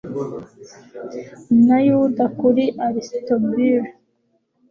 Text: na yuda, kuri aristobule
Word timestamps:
na 1.65 1.77
yuda, 1.87 2.25
kuri 2.39 2.63
aristobule 2.85 3.71